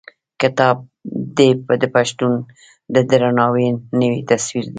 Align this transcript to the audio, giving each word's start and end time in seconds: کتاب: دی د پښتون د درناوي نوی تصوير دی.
کتاب: 0.41 0.77
دی 1.37 1.49
د 1.81 1.83
پښتون 1.95 2.33
د 2.93 2.95
درناوي 3.09 3.67
نوی 3.99 4.19
تصوير 4.29 4.65
دی. 4.67 4.69